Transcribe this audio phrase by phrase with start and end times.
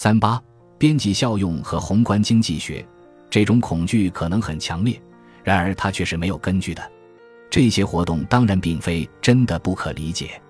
[0.00, 0.40] 三八
[0.78, 2.86] 边际效用和宏观经济学，
[3.28, 4.96] 这种恐惧可能很强烈，
[5.42, 6.92] 然而它却是没有根据的。
[7.50, 10.40] 这些活动当然并非真的不可理解，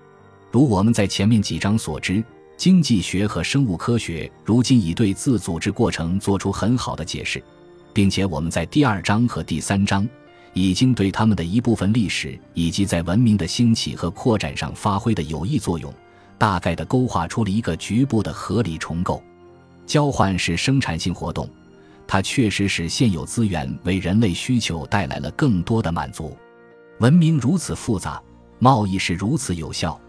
[0.51, 2.23] 如我们在前面几章所知，
[2.57, 7.43] 经济学和生物科学如今已对自组织过程做出很好的解释，
[7.91, 10.07] 并且我们在第二章和第三章
[10.53, 15.91] 已经对他们的一部分历史以及在文明的兴起和扩展上发挥的有益作用，
[16.37, 19.19] 大概的勾画出了一个局部的合理重构。
[19.89, 21.49] 交换是生产性活动，
[22.05, 26.37] 它确实使现有资源为人类需求带来了更多的满足。
[26.99, 28.21] 文明如此复杂，
[28.59, 29.99] 贸易是如此有效，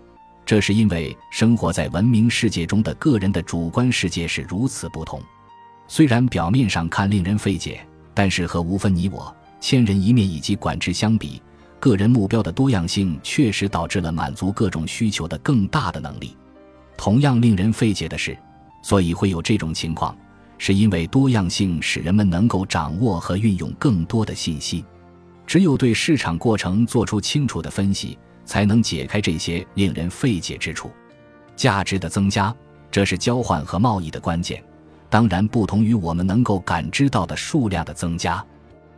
[0.45, 5.19] 这是因为生活在文明世界中的个人的主观世界是如此不同。
[5.89, 7.81] 虽然表面上看令人费解，
[8.13, 11.41] 但是和无分你我、千人一面以及管制相比，
[11.79, 16.37] 个人目标的多样性确实导致了满足各种需求的更大的能力。
[16.99, 18.37] 同样令人费解的是，
[18.83, 20.17] 所以会有这种情况，
[20.59, 24.85] 是因为多样性使人们能够掌握和运用更多的信息。
[25.47, 30.91] 只有对市场过程做出清楚的分析，才能解开这些令人费解之处。
[31.57, 32.55] 价值的增加，
[32.91, 34.63] 这是交换和贸易的关键。
[35.09, 38.45] 当然，不同于我们能够感知到的数量的增加，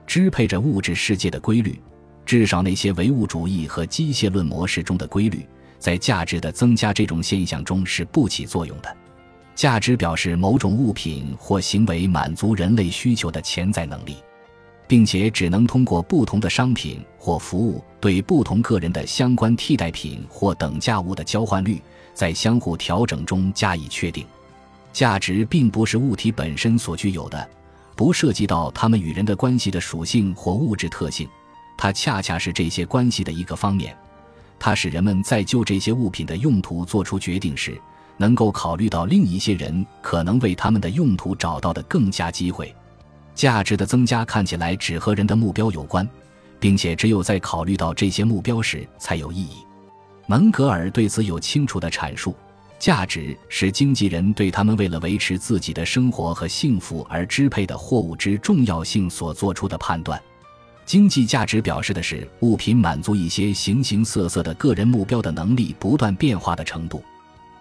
[0.06, 1.80] 支配着物质世界的规律，
[2.26, 5.46] 至少那些唯物主义和机械论模式中的规律，
[5.78, 8.96] 在价值的增加这种现象中是不起作用的。
[9.62, 14.16] 价值表示某种物品或行为满足人类需求的潜在能力。
[14.88, 21.80] 并且只能通过不同的商品或服务对不同个人的相关替代品或等价物的交换率，
[22.12, 24.26] 在相互调整中加以确定。
[24.92, 27.48] 价值并不是物体本身所具有的，
[27.94, 31.28] 不涉及到它们与人的关系的属性或物质特性，
[31.78, 33.96] 它恰恰是这些关系的一个方面。
[34.58, 37.80] 它使人们在就这些物品的用途做出决定时，
[38.22, 42.72] 能够考虑到另一些人可能为他们的用途找到的更佳机会。
[43.34, 46.08] 价值的增加看起来只和人的目标有关，
[46.60, 49.66] 并且只有在考虑到这些目标时才有意义。
[50.28, 52.36] 门格尔对此有清楚的阐述：
[52.78, 60.22] 价值是经纪人对他们为了维持自己的生活和幸福而支配的货物之重要性所做出的判断。
[60.84, 67.02] 经济价值表示的是物品满足一些形形色色的个人目标的能力不断变化的程度。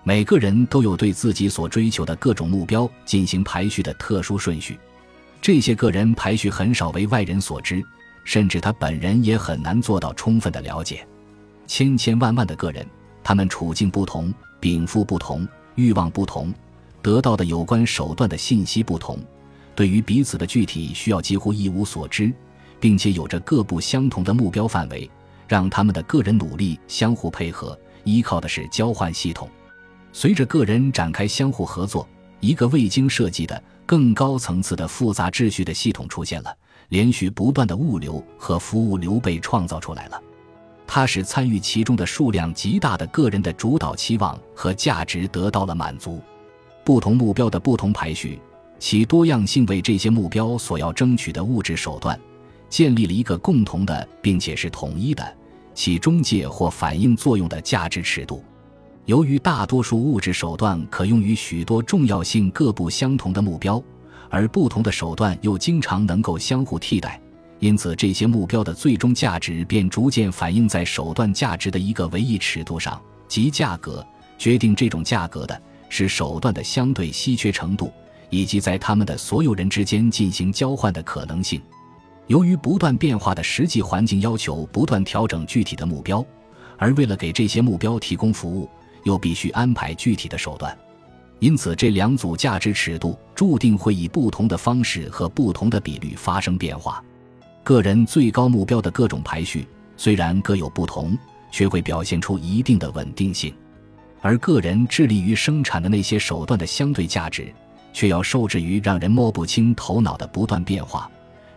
[0.04, 4.80] 每个人都有对自己所追求的各种目标进行排序的特殊顺序。
[5.40, 7.84] 这些个人排序很少为外人所知，
[8.24, 11.06] 甚至他本人也很难做到充分的了解。
[11.68, 12.86] 千千万万的个人，
[13.24, 16.52] 他们处境不同，禀赋不同，欲望不同，
[17.02, 19.20] 得到的有关手段的信息不同，
[19.76, 22.34] 对于彼此的具体需要几乎一无所知，
[22.80, 25.10] 并且有着各不相同的目标范围，
[25.48, 29.48] 让他们的个人努力相互配合，依靠的是交换系统。
[30.14, 32.08] 随着个人展开相互合作，
[32.40, 33.62] 一个未经设计的。
[33.84, 36.58] 更高层次的复杂秩序的系统出现了，
[36.88, 40.22] 连续不断的物流和服务流被创造出来了。
[40.88, 46.22] 它使参与其中的数量极大的个人的主导期望和价值得到了满足。
[46.86, 48.40] 不同目标的不同排序，
[48.80, 52.18] 其多样性为这些目标所要争取的物质手段
[52.70, 55.36] 建立了一个共同的并且是统一的
[55.74, 58.42] 起中介或反映作用的价值尺度。
[59.06, 63.82] 由于大多数物质手段可用于许多重要性各不相同的目标，
[64.30, 67.20] 而不同的手段又经常能够相互替代，
[67.60, 74.06] 因此这些目标的最终价值便逐渐反映在手段价值的一个唯一尺度上，即价格。
[74.38, 77.92] 决定这种价格的是手段的相对稀缺程度，
[78.32, 81.62] 以及在他们的所有人之间进行交换的可能性。
[82.26, 86.26] 由于不断变化的实际环境要求不断调整具体的目标，
[86.78, 88.70] 而为了给这些目标提供服务。
[89.04, 90.78] 又必须安排具体的手段，
[91.40, 97.04] 因此这两组价值尺度注定会以不同的方式和不同的比率发生变化。
[97.64, 101.18] 个人最高目标的各种排序虽然各有不同，
[101.52, 103.52] 却会表现出一定的稳定性；
[104.22, 107.54] 而个人致力于生产的那些手段的相对价值，
[107.94, 111.10] 却要受制于让人摸不清头脑的不断变化。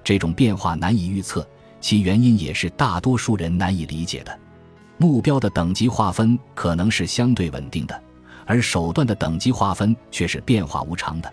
[0.03, 1.47] 这种变化难以预测，
[1.81, 4.39] 其原因也是大多数人难以理解的。
[4.97, 8.03] 目标的等级划分可能是相对稳定的，
[8.47, 11.33] 而手段的等级划分却是变化无常的。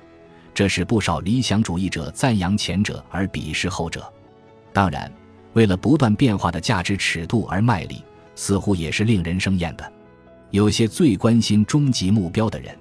[0.53, 4.11] 这使不少理想主义者赞扬前者而鄙视后者。
[4.73, 5.11] 当然，
[5.53, 8.03] 为了不断变化的价值尺度而卖力，
[8.35, 9.93] 似乎也是令人生厌的。
[10.49, 12.75] 有些最关心终极目标的人，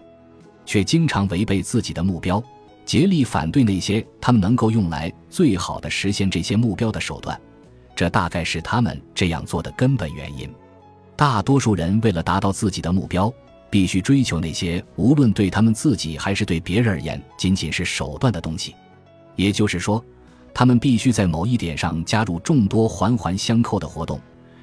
[0.65, 2.43] 却经常违背自己的目标，
[2.85, 7.41] 竭力反对那些他们能够用来最好的实现这些目标的手段。
[7.95, 10.49] 这大概是他们这样做的根本原因。
[11.21, 13.31] 大多数人为了达到自己的目标，
[13.69, 18.75] 必须追求那些无论对他们自己还是对别人而言仅仅是手段的东西。
[19.37, 20.03] 也就是说，
[20.55, 24.19] 他们必须在某一点上加入众多环环相扣的活动。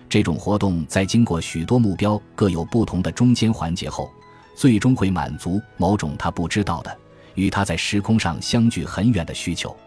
[0.10, 4.10] 这种活动在经过许多目标各有不同的中间环节后，
[4.56, 6.98] 最终会满足某种他不知道的、
[7.36, 9.78] 与他在时空上相距很远的需求。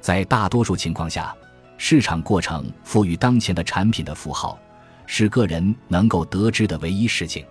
[0.00, 1.34] 在大多数情况下，
[1.78, 4.56] 市场过程赋予当前的产品的符号，
[5.06, 7.44] 是个人能够得知的唯一事情。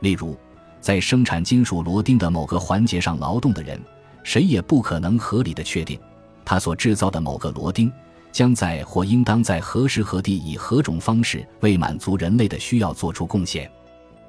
[0.00, 0.36] 例如，
[0.80, 3.80] 在生产金属螺钉的某个环节上劳动的人，
[4.22, 5.98] 谁也不可能合理的确定，
[6.44, 7.92] 他所制造的某个螺钉。
[8.32, 13.70] 将在或应当在何时何地以何种方式为满足人类的需要做出贡献，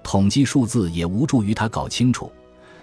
[0.04, 2.30] 统计数字也无助于他搞清楚，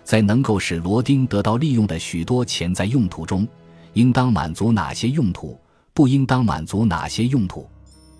[0.03, 3.47] 在能够使螺钉得到利用的许多潜在用途中，
[3.93, 5.61] 应当满足哪些用途，
[5.93, 7.69] 不应当满足哪些用途。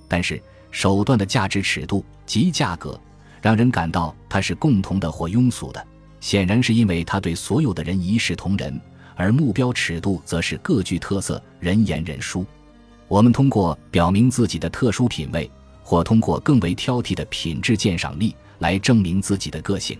[0.07, 0.39] 但是
[0.71, 2.99] 手段的价值尺度及价格，
[3.43, 5.87] 让人感到它是共同的或庸俗的，
[6.21, 8.81] 显然是因为它对所有的人一视同仁，
[9.17, 12.45] 而目标尺度则是各具特色，人言人殊。
[13.09, 15.51] 我们通过表明自己的特殊品味，
[15.83, 19.99] 或通过更为挑剔的品质鉴赏力来证明自己的个性。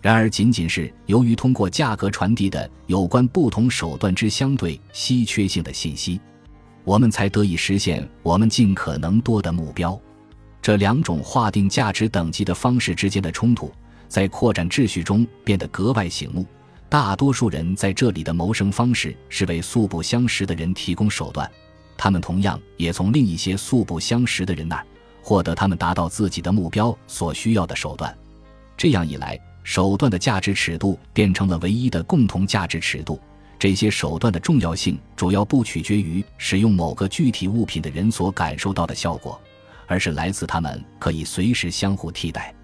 [0.00, 6.20] 然而，仅仅是由于通过价格传递的有关不同手段之相对稀缺性的信息，
[6.86, 10.00] 我们才得以实现我们尽可能多的目标。
[10.62, 13.72] 这两种划定价值等级的方式之间的冲突，
[14.06, 16.46] 在扩展秩序中变得格外醒目。
[16.88, 21.50] 大多数人在这里的谋生方式是为素不相识的人提供手段。
[21.96, 24.86] 他们同样也从另一些素不相识的人那儿
[25.20, 28.16] 获得他们达到自己的目标所需要的手段。
[28.76, 33.20] 这样一来，手段的价值尺度变成了唯一的共同价值尺度。
[33.58, 39.40] 这些手段的重要性主要不取决于使用某个具体物品的人所感受到的效果，
[39.86, 42.54] 而是来自他们可以随时相互替代。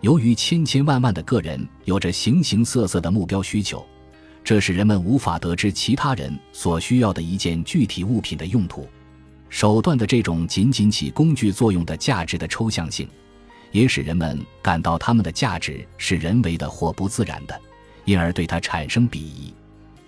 [0.00, 3.84] 由于千千万万的个人有着形形色色的目标需求。
[4.44, 8.86] 这使人们无法得知其他人所需要的一件具体物品的用途。
[9.48, 13.08] 手段的这种仅仅起工具作用的价值的抽象性，
[13.72, 17.58] 也使人们感到它们的价值是人为的或不自然的，
[18.04, 19.54] 因而对它产生鄙夷。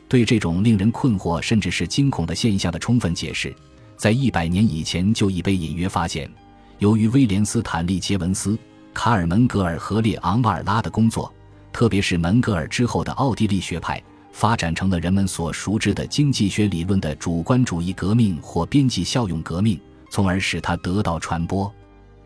[0.09, 3.55] 对这种令人困惑甚至是惊恐的现象的充分解释，
[3.97, 6.31] 在一百年以前就已被隐约发现。
[6.79, 8.59] 由于威廉斯坦利杰文斯、
[8.93, 11.33] 卡尔门格尔和列昂瓦尔拉的工作，
[11.73, 14.03] 特别是门格尔之后的奥地利学派。
[14.33, 19.81] 发展成了人们所熟知的经济学理论的主观主义革命或边际效用革命，
[20.11, 21.73] 从而使它得到传播。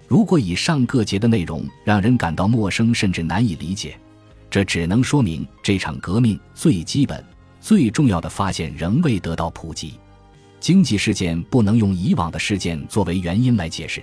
[0.09, 3.97] 如果以上各节的内容让人感到陌生甚至难以理解，
[4.50, 7.25] 这只能说明这场革命最基本、
[7.61, 9.95] 最重要的发现仍未得到普及。
[10.59, 14.03] 经济事件不能用以往的事件作为原因来解释。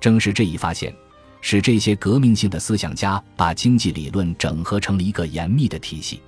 [0.00, 0.94] 正是这一发现，
[1.40, 6.20] 使这些革命性的思想家把经济理论整合成了一个严密的体系。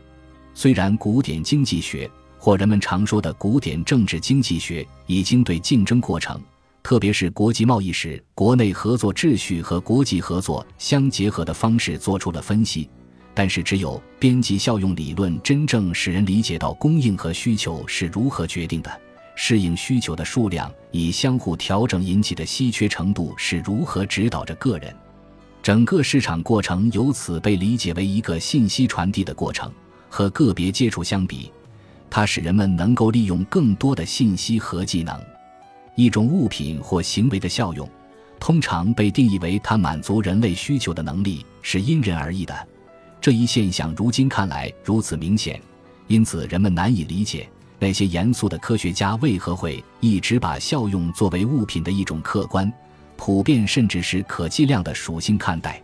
[0.54, 6.40] 虽然古典经济学或人们常说的古典政治经济学已经对竞争过程，
[6.82, 12.90] 特别是国际贸易时国内合作秩序和国际合作相结合的方式做出了分析，
[13.34, 19.00] 但是只有边际效用理论真正使人理解到供应和需求是如何决定的，
[19.34, 24.94] 适应需求的数量以相互调整引起的稀缺程度是如何指导着个人，
[25.62, 29.72] 整个市场过程由此被理解为一个信息传递的过程。
[30.14, 31.50] 和个别接触相比，
[32.10, 35.18] 它使人们能够利用更多的信息和技能。
[35.94, 37.88] 一种物品或行为的效用，
[38.38, 42.54] 通常被定义为它满足人类需求的能力是因人而异的。
[43.22, 45.62] 这一现象如今看来如此明显，
[46.08, 47.48] 因此人们难以理解
[47.78, 52.70] 那些严肃的科学家为何会一直把效用作为物品的一种客观、
[53.16, 55.80] 普遍甚至是可计量的属性看待。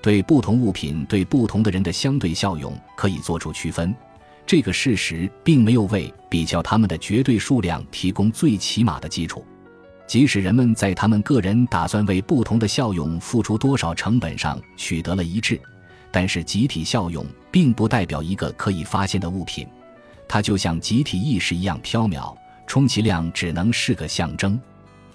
[0.00, 3.94] 对不同物品对不同的人的相对效用可以做出区分，
[4.44, 9.46] 这个事实并没有为比较它们的绝对数量提供最起码的基础。
[10.08, 15.58] 即使人们在他们个人打算为不同的效用付出多少成本上取得了一致，
[16.12, 19.66] 但是集体效用并不代表一个可以发现的物品，
[20.28, 24.60] 它就像集体意识一样缥缈，充其量只能是个象征。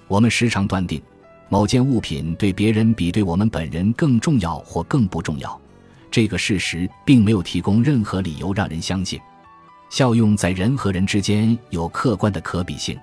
[0.07, 1.01] 我们时常断定。
[1.49, 5.57] 某件物品对别人比对我们本人更重要或更不重要，
[6.11, 9.17] 这个事实并没有提供任何理由让人相信，
[9.89, 12.99] 效用在人和人之间有客观的可比性。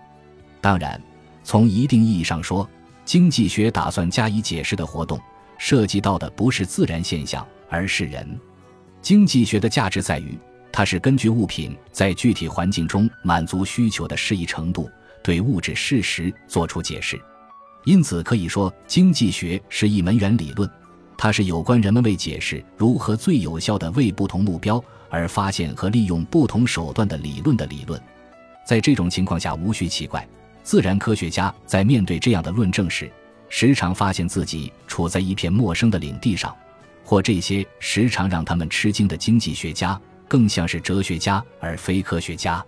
[0.61, 1.03] 当然，
[1.43, 2.69] 从一定意义上说，
[3.07, 5.19] 经济学打算加以解释的活动
[5.57, 8.39] 涉及到的不是自然现象，而是人。
[9.01, 10.39] 经济学的价值在于，
[10.73, 14.91] 它是根据物品在具体环境中满足需求的适宜程度，
[15.23, 17.21] 对物质事实作出解释。
[17.85, 20.69] 因此可以说，经济学是一门原理论，
[21.19, 28.01] 它是有关人们为解释如何最有效地为不同目标而发现和利用不同手段的理论的理论。
[28.67, 30.27] 在这种情况下，无需奇怪，
[30.63, 33.13] 自然科学家在面对这样的论证时，
[33.51, 36.57] 时常发现自己处在一片陌生的领地上，
[37.05, 42.65] 或这些时常让他们吃惊的经济学家更像是哲学家而非科学家。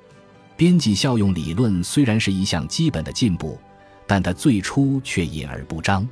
[0.57, 3.59] 边际效用理论虽然是一项基本的进步，
[4.07, 6.07] 但它最初却隐而不彰。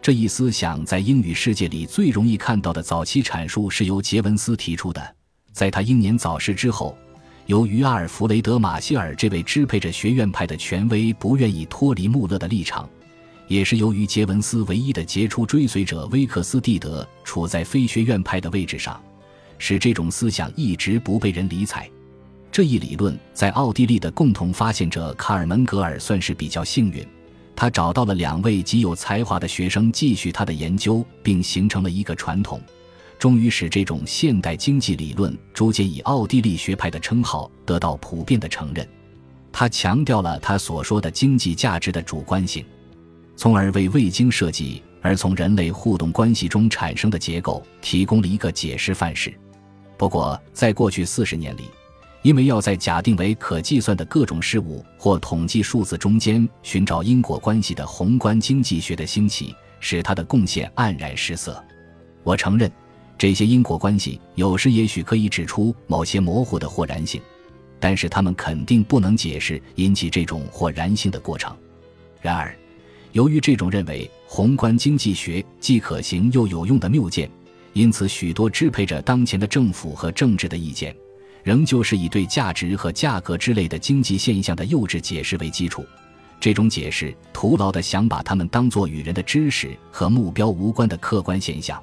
[0.00, 5.14] 这一思想在英语世界里最容易看到的早期阐述是由杰文斯提出的。
[5.52, 6.96] 在他英年早逝之后，
[7.46, 12.88] 由于阿尔弗雷德·马歇尔这位支配着学院派的权威不愿意脱离穆勒的立场，
[13.48, 19.00] 也是由于杰文斯唯一的杰出追随者威克斯蒂德处在非学院派的位置上，
[19.58, 21.88] 使这种思想一直不被人理睬。
[22.50, 27.06] 这一理论在奥地利的共同发现者卡尔门格尔算是比较幸运。
[27.54, 32.60] 他找到了两位极有才华的学生继续他的研究，并形成了一个传统，
[33.18, 38.86] 终于使这种现代经济理论逐渐以奥地利学派的称号得到普遍的承认。
[39.52, 42.62] 他强调了他所说的经济价值的主观性，
[43.36, 49.32] 从而为未经设计而从人类互动关系中产生的结构提供了一个解释范式。
[49.98, 51.70] 不过，在过去四十年里，
[52.22, 61.62] 因为要在假定为可计算的各种事物或统计数字中间寻找因果关系的宏观经济学的兴起，使它的贡献黯然失色。
[62.24, 62.70] 我承认，
[63.16, 67.22] 这些因果关系有时也许可以指出某些模糊的或然性，
[67.78, 71.56] 但是它们肯定不能解释引起这种或然性的过程。
[72.20, 72.54] 然而，
[73.16, 77.30] 由于这种认为宏观经济学既可行又有用的谬见，
[77.72, 80.94] 因此许多支配着当前的政府和政治的意见。
[81.42, 85.82] 仍旧是以对价值和价格之类的经济现象的幼稚解释为基础，
[86.38, 91.82] 这种解释徒劳地想把它们当作与人的知识和目标无关的客观现象，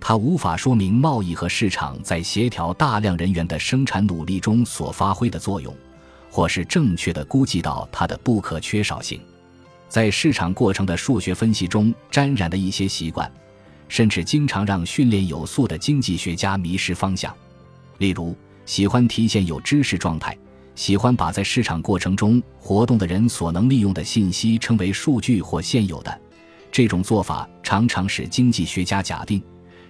[0.00, 5.76] 它无法说明贸易和市场在协调大量人员的生产努力中所发挥的作用，
[6.30, 9.20] 或是正确地估计到它的不可缺少性。
[9.92, 13.30] 在市场过程的数学分析中沾染的一些习惯，
[13.88, 17.36] 甚至经常让训练有素的经济学家迷失方向，
[17.98, 18.34] 例如。
[18.64, 20.38] 喜欢提现有知识状态，
[20.76, 26.20] 喜欢把在市场过程中活动的人所能利用的信息称为数据或现有的。
[26.70, 29.42] 这种做法常常使经济学家假定，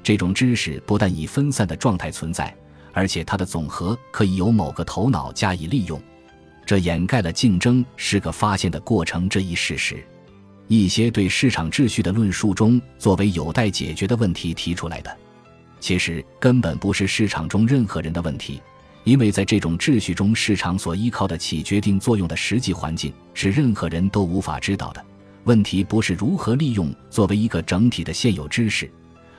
[0.03, 2.53] 这种知识不但以分散的状态存在，
[2.93, 6.03] 而且它的总和可以由某个头脑加以利用。
[6.65, 10.03] 这掩盖了竞争是个发现的过程这一事实。
[10.69, 15.15] 一些对市场秩序的论述中，作为有待解决的问题提出来的。
[15.81, 18.63] 其实根本不是市场中任何人的问题，
[19.05, 25.05] 因为在这种秩序中，市场所依靠的起决定作用的实际环境是任何人都无法知道的。
[25.45, 28.89] 问题不是如何利用作为一个整体的现有知识，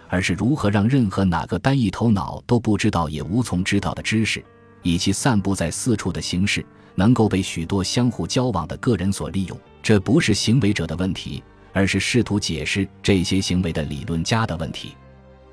[0.09, 4.43] 而是如何让任何哪个单一头脑都不知道也无从知道的知识，
[4.81, 6.63] 以其散布在四处的形式，
[6.95, 9.57] 能够被许多相互交往的个人所利用。
[9.81, 14.95] 这不是行为者的问题，而是试图解释这些行为的理论家的问题。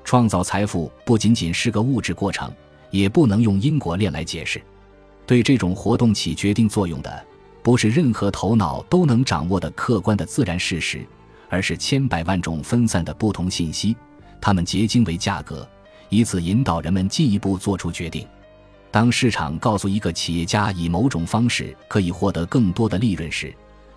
[0.03, 2.51] 创造财富不仅仅是个物质过程，
[2.89, 4.61] 也不能用因果链来解释。
[5.25, 7.25] 对这种活动起决定作用的，
[7.61, 11.05] 不是任何头脑都能掌握的客观的自然事实，
[11.49, 13.95] 而是千百万种分散的不同信息，
[14.41, 15.67] 它们结晶为价格，
[16.09, 18.27] 以此引导人们进一步做出决定。
[18.91, 23.53] 当市场告诉一个企业家以某种方式可以获得更多的利润时，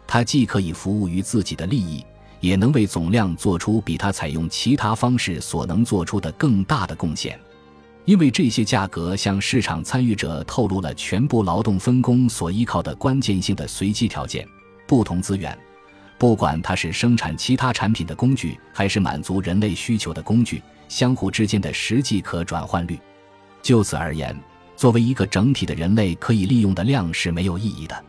[0.06, 2.04] 他既可以服务于自己的利益。
[2.40, 7.40] 也能为总量做出比他采用其他方式所能做出的更大的贡献，
[8.04, 14.46] 因为这些价格向市场参与者透露了全部劳动分工所依靠的关键性的随机条件。
[14.86, 15.58] 不同资源，
[16.18, 22.98] 不管它是生产其他产品的工具，还是满足人类需求的工具，相互之间的实际可转换率。
[23.62, 24.38] 就此而言，
[24.76, 28.04] 作为一个整体的人类可以利用的量是没有意义的。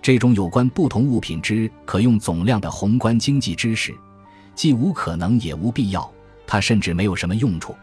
[0.00, 3.94] 这种有关不同物品之可用总量的宏观经济知识，
[4.54, 6.10] 既无可能也无必要，
[6.46, 7.74] 它甚至没有什么用处。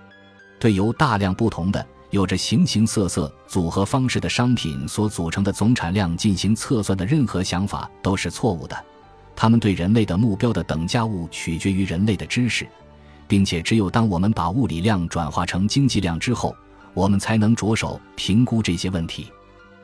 [0.60, 8.78] 对由大量不同的、有着形形色色组合方式的商品所组成的总产量进行测算的任何想法都是错误的。
[9.36, 12.68] 他们对人类的目标的等价物取决于人类的知识，
[13.26, 16.54] 并且只有当我们把物理量转化成经济量之后，
[16.94, 19.28] 我们才能着手评估这些问题。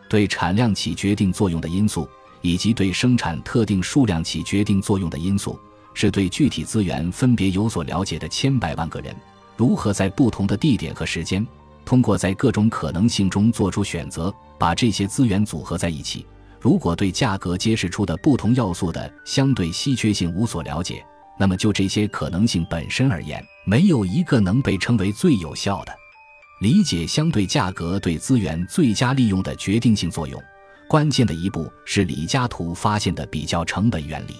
[0.10, 2.08] 对产量起决定作用的因素。
[2.42, 5.60] 以及对生产特定数量起决定作用的因素，
[5.96, 9.16] 是对具体资源分别有所了解的千百万个人
[9.58, 11.44] 如何在不同的地点和时间，
[11.84, 16.24] 通过在各种可能性中做出选择，把这些资源组合在一起。
[16.62, 21.04] 如果对价格揭示出的不同要素的相对稀缺性无所了解，
[21.40, 25.92] 那么就这些可能性本身而言，没有一个能被称为最有效的。
[26.66, 30.44] 理解相对价格对资源最佳利用的决定性作用，
[30.88, 34.38] 关键的一步是李嘉图发现的比较成本原理。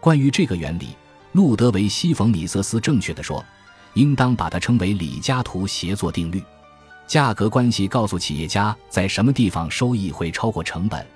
[0.00, 0.96] 关于这个原理，
[1.32, 3.44] 路德维希·冯·米瑟斯正确的说，
[3.92, 6.42] 应当把它称为李嘉图协作定律。
[7.06, 11.06] 价格关系告诉企业家在什么地方收益会超过成本，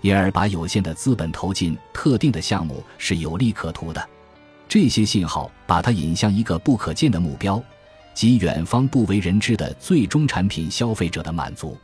[0.00, 4.08] 因而把有限的资本投进特定的项目是有利可图的。
[4.66, 7.62] 这些信号把它引向一个不可见的目标。
[8.14, 11.76] 及远方不为人知的最终产品消费者的满足。